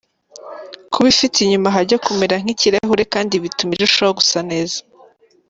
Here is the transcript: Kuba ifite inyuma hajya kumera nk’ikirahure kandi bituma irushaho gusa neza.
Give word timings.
Kuba 0.91 1.07
ifite 1.13 1.35
inyuma 1.39 1.69
hajya 1.75 1.97
kumera 2.05 2.35
nk’ikirahure 2.43 3.03
kandi 3.13 3.33
bituma 3.43 3.71
irushaho 3.73 4.11
gusa 4.19 4.39
neza. 4.51 4.77